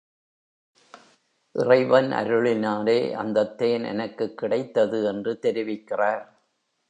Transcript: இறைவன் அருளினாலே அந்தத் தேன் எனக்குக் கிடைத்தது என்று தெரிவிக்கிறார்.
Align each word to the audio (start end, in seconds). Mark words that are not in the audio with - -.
இறைவன் 1.55 2.11
அருளினாலே 2.11 3.13
அந்தத் 3.13 3.57
தேன் 3.57 3.83
எனக்குக் 3.83 4.37
கிடைத்தது 4.37 5.03
என்று 5.03 5.39
தெரிவிக்கிறார். 5.41 6.23